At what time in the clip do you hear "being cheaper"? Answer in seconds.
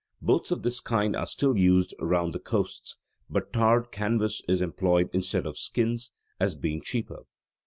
6.55-7.25